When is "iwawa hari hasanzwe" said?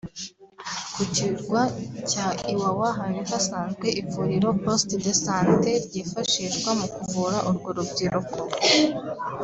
2.51-3.87